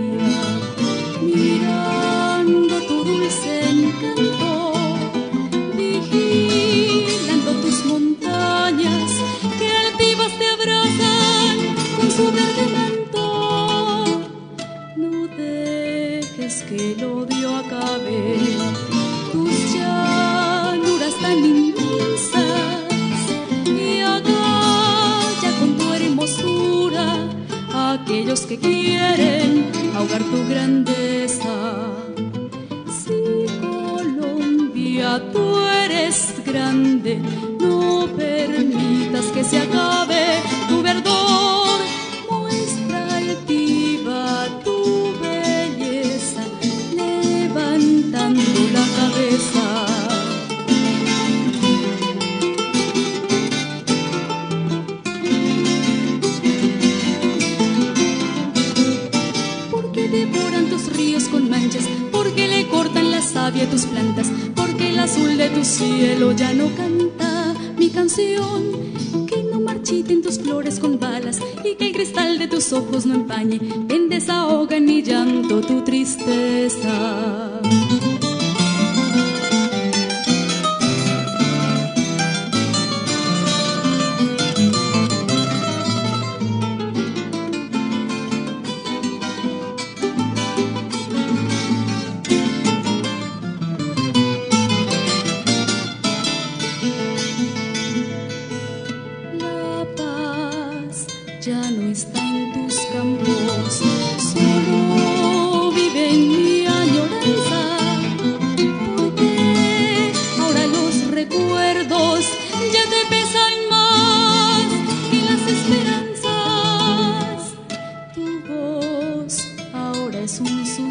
tú 35.21 35.67
eres 35.85 36.35
grande, 36.45 37.21
no 37.61 38.09
permitas 38.17 39.27
que 39.27 39.45
se 39.45 39.59
acabe. 39.59 39.78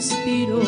suspiro 0.07 0.61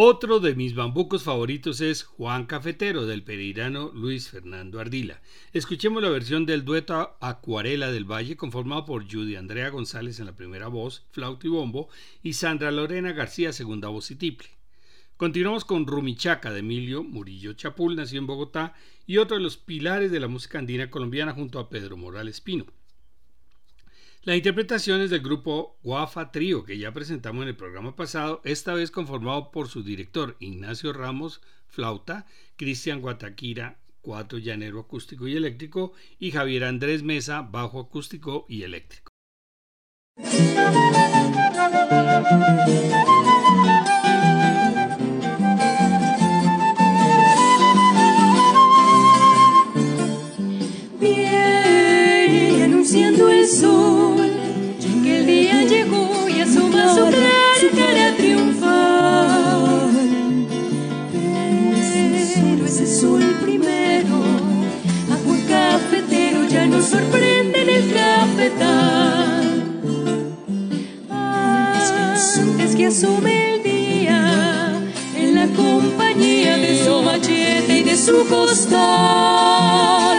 Otro 0.00 0.38
de 0.38 0.54
mis 0.54 0.76
bambucos 0.76 1.24
favoritos 1.24 1.80
es 1.80 2.04
Juan 2.04 2.46
Cafetero 2.46 3.04
del 3.04 3.24
pereirano 3.24 3.90
Luis 3.92 4.28
Fernando 4.30 4.78
Ardila. 4.78 5.20
Escuchemos 5.52 6.00
la 6.00 6.08
versión 6.08 6.46
del 6.46 6.64
dueto 6.64 7.16
Acuarela 7.20 7.90
del 7.90 8.04
Valle 8.04 8.36
conformado 8.36 8.84
por 8.84 9.12
Judy 9.12 9.34
Andrea 9.34 9.70
González 9.70 10.20
en 10.20 10.26
la 10.26 10.36
primera 10.36 10.68
voz, 10.68 11.04
flauta 11.10 11.48
y 11.48 11.50
bombo, 11.50 11.88
y 12.22 12.34
Sandra 12.34 12.70
Lorena 12.70 13.10
García 13.10 13.52
segunda 13.52 13.88
voz 13.88 14.12
y 14.12 14.14
tiple. 14.14 14.50
Continuamos 15.16 15.64
con 15.64 15.84
Rumichaca 15.84 16.52
de 16.52 16.60
Emilio 16.60 17.02
Murillo 17.02 17.54
Chapul, 17.54 17.96
nació 17.96 18.20
en 18.20 18.28
Bogotá 18.28 18.74
y 19.04 19.16
otro 19.16 19.36
de 19.36 19.42
los 19.42 19.56
pilares 19.56 20.12
de 20.12 20.20
la 20.20 20.28
música 20.28 20.60
andina 20.60 20.92
colombiana 20.92 21.32
junto 21.32 21.58
a 21.58 21.68
Pedro 21.68 21.96
Morales 21.96 22.40
Pino. 22.40 22.66
La 24.28 24.36
interpretación 24.36 25.00
es 25.00 25.08
del 25.08 25.22
grupo 25.22 25.78
Guafa 25.82 26.30
Trío, 26.30 26.62
que 26.62 26.76
ya 26.76 26.92
presentamos 26.92 27.44
en 27.44 27.48
el 27.48 27.56
programa 27.56 27.96
pasado, 27.96 28.42
esta 28.44 28.74
vez 28.74 28.90
conformado 28.90 29.50
por 29.50 29.68
su 29.68 29.82
director 29.82 30.36
Ignacio 30.38 30.92
Ramos, 30.92 31.40
flauta, 31.66 32.26
Cristian 32.56 33.00
Guataquira, 33.00 33.78
cuatro 34.02 34.36
llanero 34.36 34.80
acústico 34.80 35.26
y 35.26 35.34
eléctrico, 35.34 35.94
y 36.18 36.30
Javier 36.32 36.64
Andrés 36.64 37.02
Mesa, 37.02 37.40
bajo 37.40 37.80
acústico 37.80 38.44
y 38.50 38.64
eléctrico. 38.64 39.10
Viene 51.00 52.62
anunciando 52.62 53.30
el 53.30 53.46
sol 53.46 54.07
ya 66.48 66.66
nos 66.66 66.86
sorprende 66.86 67.62
en 67.62 67.70
el 67.70 67.92
cafetal. 67.92 69.64
Antes 71.10 72.76
que 72.76 72.86
asume 72.86 73.54
el 73.54 73.62
día, 73.62 74.80
en 75.14 75.34
la 75.34 75.46
compañía 75.48 76.56
de 76.56 76.84
su 76.84 77.02
machete 77.02 77.78
y 77.80 77.82
de 77.82 77.96
su 77.96 78.26
costal. 78.28 80.18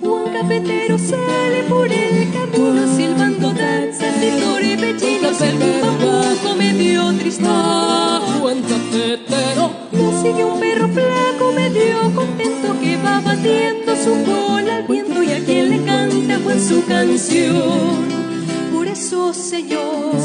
Juan 0.00 0.32
Cafetero 0.32 0.98
sale 0.98 1.62
por 1.68 1.92
el 1.92 2.30
camino 2.32 2.96
silbando 2.96 3.52
danzas 3.52 3.99
de 4.20 4.72
y 4.72 4.76
pechinos 4.76 5.40
el 5.40 5.58
bambuco 5.58 6.54
medio 6.56 7.12
tristón. 7.18 8.20
Juan 8.40 8.62
Cafetero. 8.62 9.70
Lo 9.92 10.22
sigue 10.22 10.44
un 10.44 10.60
perro 10.60 10.88
flaco 10.88 11.52
medio 11.54 12.14
contento 12.14 12.76
que 12.80 12.96
va 12.98 13.20
batiendo 13.20 13.96
su 13.96 14.24
cola 14.24 14.76
al 14.76 14.86
viento 14.86 15.22
y 15.22 15.32
a 15.32 15.44
quien 15.44 15.70
le 15.70 15.84
canta 15.84 16.38
Juan 16.44 16.60
su 16.60 16.84
canción. 16.86 18.20
Por 18.72 18.86
eso, 18.86 19.32
señor, 19.32 20.16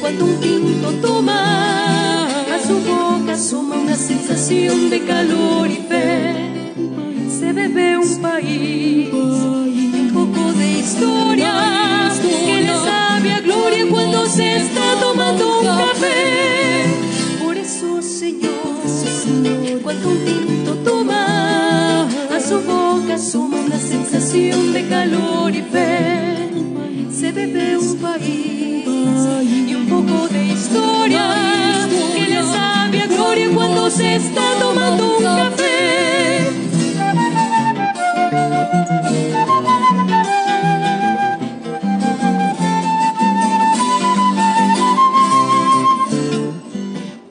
cuando 0.00 0.24
un 0.24 0.40
tinto 0.40 0.90
toma 1.00 2.26
a 2.26 2.58
su 2.66 2.78
boca 2.80 3.32
asoma 3.32 3.76
una 3.76 3.96
sensación 3.96 4.90
de 4.90 5.04
calor 5.04 5.70
y 5.70 5.76
fe. 5.76 6.74
Se 7.28 7.52
bebe 7.52 7.98
un 7.98 8.20
país 8.20 9.45
boca 23.16 23.22
asoma 23.22 23.60
una 23.60 23.78
sensación 23.78 24.72
de 24.72 24.88
calor 24.88 25.54
y 25.54 25.62
fe. 25.62 26.50
Se 27.10 27.32
bebe 27.32 27.78
un 27.78 27.96
país 27.98 28.86
y 29.42 29.74
un 29.74 29.86
poco 29.88 30.28
de 30.28 30.44
historia 30.46 31.88
que 32.14 32.28
le 32.28 32.42
sabe 32.42 33.06
gloria 33.08 33.48
cuando 33.54 33.90
se 33.90 34.16
está 34.16 34.42
tomando 34.60 35.16
un 35.16 35.24
café. 35.24 36.50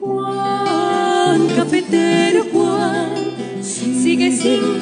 Juan, 0.00 1.48
cafetero 1.56 2.44
Juan, 2.52 3.62
sigue 3.62 4.32
sin 4.32 4.80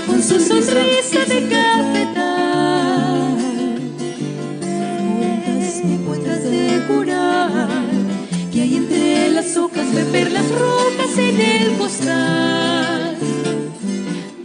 con 0.00 0.22
su 0.22 0.40
sonrisa 0.40 1.24
de 1.28 1.48
cafetal. 1.48 3.36
Cuentas 4.60 5.82
y 5.84 5.96
cuentas 6.06 6.42
de 6.44 6.82
curar 6.88 7.68
que 8.50 8.62
hay 8.62 8.76
entre 8.76 9.30
las 9.30 9.56
hojas 9.56 9.94
de 9.94 10.04
perlas 10.04 10.48
rojas 10.50 11.18
en 11.18 11.40
el 11.40 11.76
costal. 11.76 13.16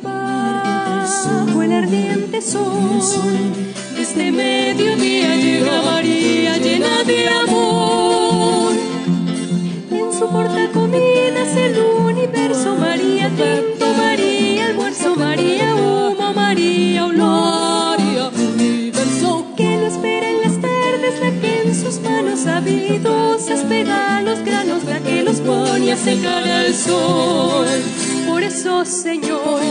Bajo 0.03 1.61
el 1.63 1.71
ardiente 1.71 2.41
sol, 2.41 3.03
desde 3.95 4.31
mediodía 4.31 5.35
llega 5.35 5.81
María 5.81 6.57
llena 6.57 7.03
de 7.03 7.29
amor. 7.29 7.66
Pone 25.47 25.93
a 25.93 25.97
secar 25.97 26.43
al 26.43 26.73
sol. 26.73 27.67
Por 28.27 28.43
eso, 28.43 28.83
Señor, 28.83 29.61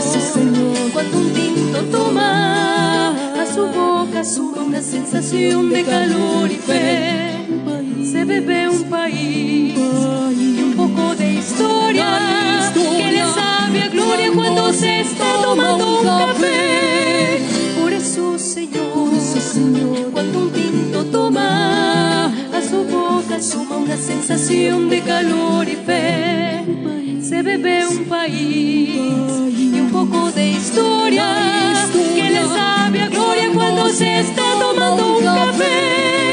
cuando 0.91 1.17
un 1.19 1.31
tinto 1.31 1.79
toma. 1.91 3.13
A 3.41 3.45
su 3.45 3.67
boca 3.67 4.23
suma 4.23 4.63
una 4.63 4.81
sensación 4.81 5.69
de 5.69 5.83
calor 5.83 6.51
y 6.51 6.55
fe. 6.55 7.45
Se 8.11 8.25
bebe 8.25 8.67
un 8.67 8.83
país 8.89 9.75
y 9.75 10.61
un 10.67 10.73
poco 10.75 11.15
de 11.15 11.35
historia. 11.35 12.09
Que 12.73 13.11
le 13.11 13.23
sabe 13.39 13.83
a 13.83 13.87
gloria 13.89 14.31
cuando 14.33 14.73
se 14.73 15.01
está 15.01 15.29
tomando 15.43 15.99
un 15.99 16.05
café. 16.05 17.39
Por 17.79 17.93
eso, 17.93 18.39
Señor, 18.39 20.11
cuando 20.11 20.39
un 20.39 20.46
una 23.87 23.95
sensación 23.95 24.89
de 24.89 25.01
calor 25.01 25.65
y 25.69 25.75
fe. 25.77 26.65
Se 27.21 27.41
bebe 27.41 27.87
un 27.87 28.03
país 28.03 28.89
y 28.93 29.79
un 29.79 29.89
poco 29.93 30.29
de 30.29 30.49
historia 30.49 31.87
que 32.13 32.29
le 32.29 32.43
sabe 32.43 33.03
a 33.03 33.07
gloria 33.07 33.49
cuando 33.53 33.87
se 33.87 34.19
está 34.19 34.43
tomando 34.59 35.17
un 35.17 35.23
café. 35.23 36.26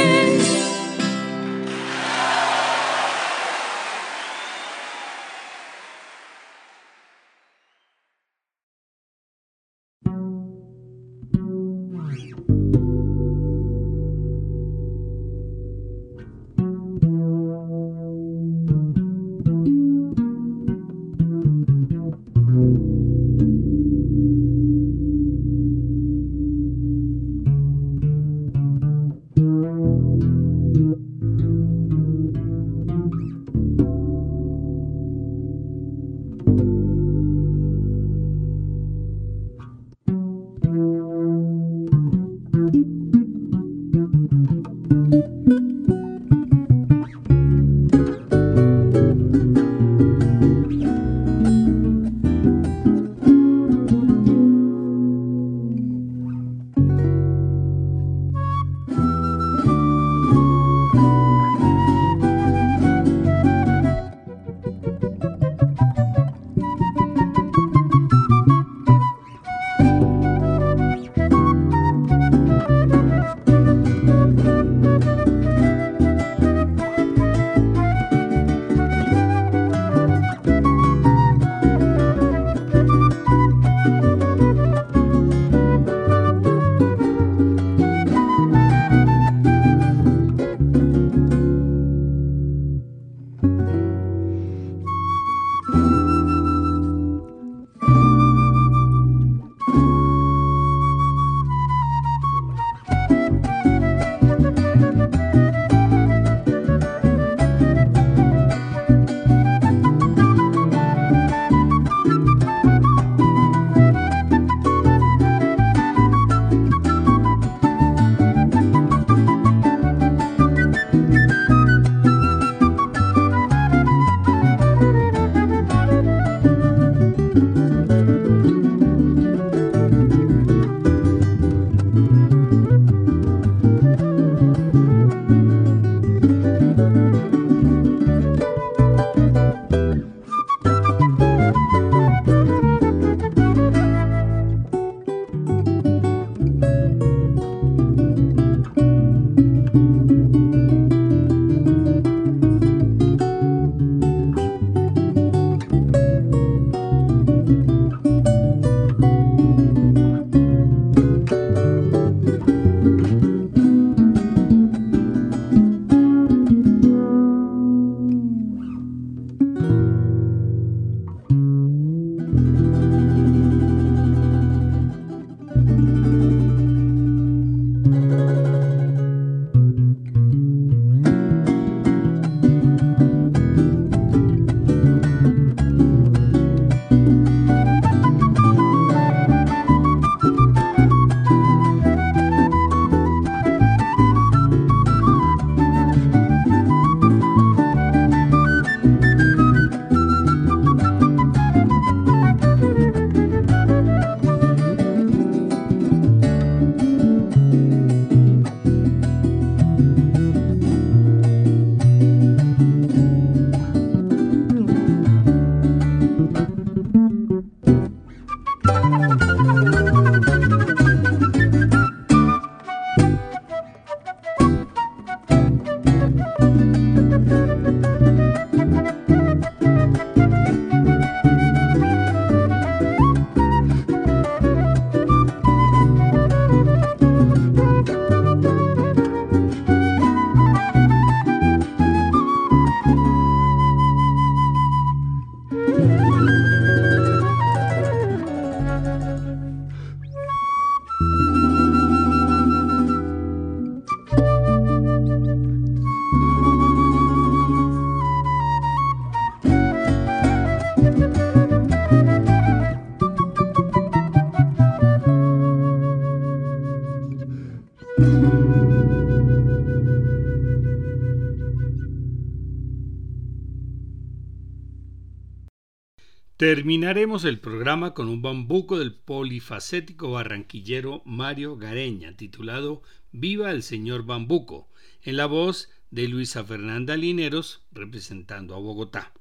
Terminaremos 276.46 277.24
el 277.24 277.40
programa 277.40 277.94
con 277.94 278.06
un 278.06 278.20
bambuco 278.20 278.78
del 278.78 278.94
polifacético 278.94 280.10
barranquillero 280.10 281.00
Mario 281.06 281.56
Gareña, 281.56 282.18
titulado 282.18 282.82
Viva 283.12 283.50
el 283.50 283.62
señor 283.62 284.04
Bambuco, 284.04 284.68
en 285.00 285.16
la 285.16 285.24
voz 285.24 285.70
de 285.90 286.06
Luisa 286.06 286.44
Fernanda 286.44 286.98
Lineros, 286.98 287.62
representando 287.72 288.54
a 288.54 288.58
Bogotá. 288.58 289.14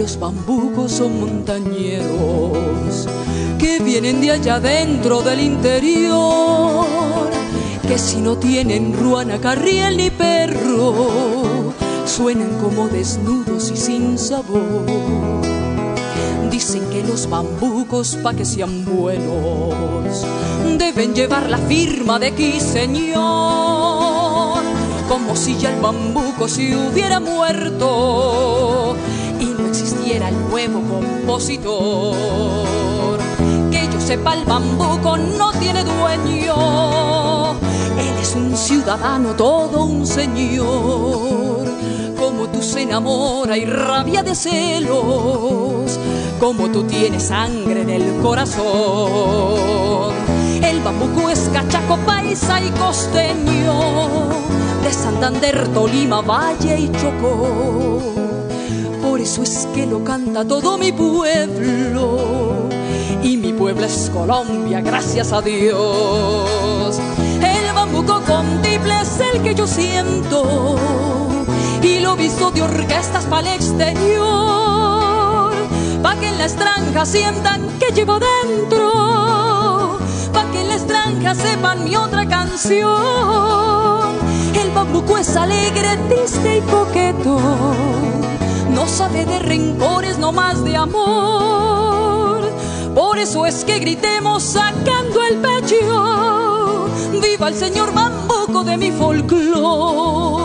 Los 0.00 0.18
bambucos 0.18 0.92
son 0.92 1.20
montañeros 1.20 3.06
que 3.58 3.80
vienen 3.80 4.22
de 4.22 4.30
allá 4.30 4.58
dentro 4.58 5.20
del 5.20 5.40
interior, 5.40 6.86
que 7.86 7.98
si 7.98 8.16
no 8.16 8.38
tienen 8.38 8.94
ruana, 8.98 9.38
carriel 9.38 9.98
ni 9.98 10.08
perro, 10.08 11.74
suenan 12.06 12.58
como 12.62 12.88
desnudos 12.88 13.70
y 13.70 13.76
sin 13.76 14.16
sabor. 14.16 14.86
Dicen 16.50 16.88
que 16.90 17.02
los 17.02 17.28
bambucos, 17.28 18.16
pa' 18.22 18.32
que 18.32 18.46
sean 18.46 18.86
buenos, 18.86 20.24
deben 20.78 21.14
llevar 21.14 21.50
la 21.50 21.58
firma 21.58 22.18
de 22.18 22.28
aquí, 22.28 22.58
señor, 22.58 23.20
como 25.10 25.36
si 25.36 25.58
ya 25.58 25.74
el 25.74 25.80
bambuco 25.82 26.48
se 26.48 26.74
hubiera 26.74 27.20
muerto 27.20 28.96
era 30.20 30.28
el 30.28 30.50
nuevo 30.50 30.82
compositor. 30.82 32.14
Que 33.70 33.88
yo 33.90 34.00
sepa, 34.00 34.34
el 34.34 34.44
bambuco 34.44 35.16
no 35.16 35.50
tiene 35.52 35.82
dueño. 35.82 37.52
Él 37.98 38.18
es 38.20 38.34
un 38.36 38.54
ciudadano, 38.54 39.34
todo 39.34 39.84
un 39.84 40.06
señor. 40.06 41.66
Como 42.18 42.48
tú 42.48 42.62
se 42.62 42.82
enamora 42.82 43.56
y 43.56 43.64
rabia 43.64 44.22
de 44.22 44.34
celos. 44.34 45.98
Como 46.38 46.68
tú 46.68 46.84
tienes 46.84 47.22
sangre 47.24 47.80
en 47.80 47.88
el 47.90 48.20
corazón. 48.20 50.12
El 50.62 50.80
bambuco 50.80 51.30
es 51.30 51.48
cachaco, 51.52 51.96
paisa 52.04 52.60
y 52.60 52.68
costeño. 52.72 54.28
De 54.82 54.92
Santander, 54.92 55.68
Tolima, 55.68 56.20
Valle 56.20 56.78
y 56.78 56.92
Chocó 56.92 58.10
eso 59.20 59.42
es 59.42 59.68
que 59.74 59.86
lo 59.86 60.02
canta 60.02 60.44
todo 60.44 60.78
mi 60.78 60.92
pueblo. 60.92 62.68
Y 63.22 63.36
mi 63.36 63.52
pueblo 63.52 63.84
es 63.84 64.10
Colombia, 64.12 64.80
gracias 64.80 65.32
a 65.32 65.42
Dios. 65.42 66.98
El 67.18 67.74
bambuco 67.74 68.22
con 68.26 68.60
es 68.64 69.20
el 69.20 69.42
que 69.42 69.54
yo 69.54 69.66
siento. 69.66 70.76
Y 71.82 72.00
lo 72.00 72.16
visto 72.16 72.50
de 72.50 72.62
orquestas 72.62 73.24
para 73.24 73.48
el 73.48 73.60
exterior. 73.60 75.52
Pa' 76.02 76.16
que 76.16 76.28
en 76.28 76.38
la 76.38 76.44
extranja 76.44 77.04
sientan 77.04 77.60
que 77.78 77.92
llevo 77.92 78.18
dentro. 78.18 79.98
Pa' 80.32 80.50
que 80.50 80.62
en 80.62 80.68
la 80.68 80.74
extranja 80.76 81.34
sepan 81.34 81.84
mi 81.84 81.94
otra 81.96 82.26
canción. 82.26 82.90
El 84.54 84.70
bambuco 84.70 85.18
es 85.18 85.36
alegre, 85.36 85.98
triste 86.08 86.58
y 86.58 86.60
coqueto 86.62 88.09
no 88.80 88.88
sabe 88.88 89.26
de 89.26 89.38
rencores, 89.38 90.16
no 90.16 90.32
más 90.32 90.64
de 90.64 90.74
amor. 90.74 92.40
Por 92.94 93.18
eso 93.18 93.44
es 93.44 93.62
que 93.62 93.78
gritemos 93.78 94.42
sacando 94.42 95.20
el 95.22 95.36
pecho, 95.36 96.88
viva 97.20 97.48
el 97.48 97.54
señor 97.54 97.92
bambuco 97.92 98.64
de 98.64 98.78
mi 98.78 98.90
folclor. 98.90 100.40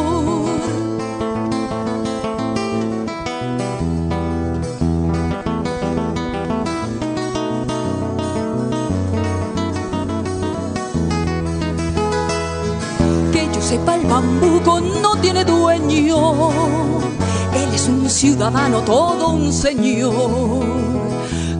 Que 13.31 13.47
yo 13.53 13.61
sepa 13.61 13.95
el 13.95 14.05
bambuco 14.07 14.81
no 14.81 15.15
tiene 15.21 15.45
dueño 15.45 17.15
él 17.55 17.73
es 17.73 17.87
un 17.87 18.09
ciudadano, 18.09 18.81
todo 18.81 19.29
un 19.29 19.51
señor. 19.51 20.63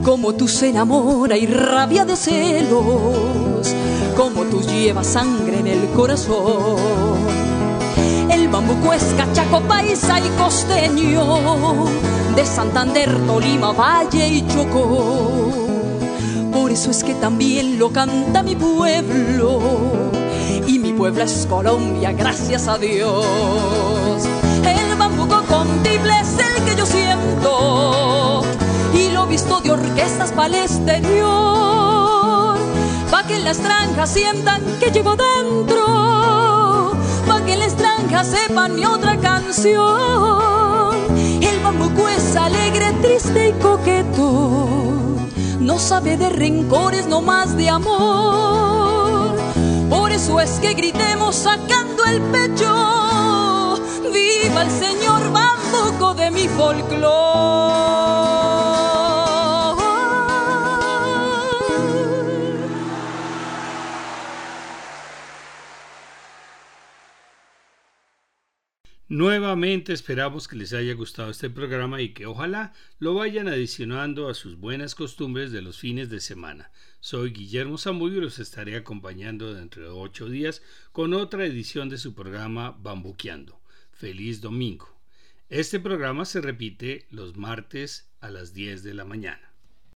Como 0.04 0.34
tú 0.34 0.46
se 0.46 0.68
enamora 0.68 1.36
y 1.36 1.46
rabia 1.46 2.04
de 2.04 2.16
celos, 2.16 3.74
como 4.16 4.42
tú 4.44 4.62
llevas 4.62 5.06
sangre 5.08 5.58
en 5.60 5.66
el 5.66 5.88
corazón. 5.90 6.76
El 8.30 8.48
bambuco 8.48 8.92
es 8.92 9.02
cachaco, 9.16 9.60
paisa 9.62 10.20
y 10.20 10.28
costeño, 10.40 11.86
de 12.36 12.44
Santander, 12.44 13.10
Tolima, 13.26 13.72
Valle 13.72 14.28
y 14.28 14.46
Chocó. 14.46 15.52
Por 16.52 16.70
eso 16.70 16.90
es 16.90 17.02
que 17.02 17.14
también 17.14 17.78
lo 17.78 17.90
canta 17.92 18.42
mi 18.42 18.54
pueblo, 18.54 19.60
y 20.66 20.78
mi 20.78 20.92
pueblo 20.92 21.22
es 21.24 21.46
Colombia, 21.46 22.12
gracias 22.12 22.68
a 22.68 22.78
Dios 22.78 23.26
es 26.20 26.38
el 26.38 26.64
que 26.64 26.76
yo 26.76 26.86
siento 26.86 28.42
y 28.94 29.10
lo 29.10 29.26
visto 29.26 29.60
de 29.60 29.70
orquestas 29.70 30.32
para 30.32 30.48
el 30.48 30.54
exterior. 30.54 32.58
Pa' 33.10 33.22
que 33.26 33.36
en 33.36 33.44
la 33.44 33.50
extranja 33.50 34.06
sientan 34.06 34.62
que 34.80 34.90
llevo 34.90 35.16
dentro 35.16 36.92
pa' 37.26 37.40
que 37.44 37.54
en 37.54 37.60
la 37.60 37.64
extranja 37.64 38.24
sepan 38.24 38.74
mi 38.74 38.84
otra 38.84 39.16
canción. 39.18 40.96
El 41.40 41.60
bambuco 41.60 42.08
es 42.08 42.36
alegre, 42.36 42.92
triste 43.02 43.48
y 43.48 43.52
coqueto 43.62 44.68
no 45.60 45.78
sabe 45.80 46.16
de 46.16 46.28
rencores, 46.28 47.08
no 47.08 47.20
más 47.20 47.56
de 47.56 47.68
amor. 47.68 49.36
Por 49.90 50.12
eso 50.12 50.40
es 50.40 50.50
que 50.60 50.74
gritemos 50.74 51.34
sacando 51.34 52.04
el 52.04 52.20
pecho 52.22 53.15
viva 54.16 54.62
el 54.62 54.70
Señor 54.70 55.22
poco 55.70 56.14
de 56.14 56.30
mi 56.30 56.48
folclore. 56.48 57.76
Nuevamente 69.08 69.92
esperamos 69.92 70.48
que 70.48 70.56
les 70.56 70.72
haya 70.72 70.92
gustado 70.94 71.30
este 71.30 71.48
programa 71.48 72.02
y 72.02 72.12
que 72.12 72.26
ojalá 72.26 72.72
lo 72.98 73.14
vayan 73.14 73.48
adicionando 73.48 74.28
a 74.28 74.34
sus 74.34 74.56
buenas 74.56 74.94
costumbres 74.94 75.52
de 75.52 75.62
los 75.62 75.78
fines 75.78 76.10
de 76.10 76.20
semana. 76.20 76.70
Soy 77.00 77.30
Guillermo 77.30 77.78
Zamudio 77.78 78.18
y 78.18 78.22
los 78.22 78.38
estaré 78.40 78.76
acompañando 78.76 79.54
dentro 79.54 79.84
de 79.84 79.90
ocho 79.90 80.28
días 80.28 80.60
con 80.92 81.14
otra 81.14 81.46
edición 81.46 81.88
de 81.88 81.98
su 81.98 82.14
programa 82.14 82.72
Bambuqueando. 82.72 83.55
Feliz 83.98 84.42
domingo. 84.42 84.94
Este 85.48 85.80
programa 85.80 86.26
se 86.26 86.42
repite 86.42 87.06
los 87.08 87.38
martes 87.38 88.10
a 88.20 88.28
las 88.28 88.52
10 88.52 88.82
de 88.82 88.92
la 88.92 89.06
mañana. 89.06 89.45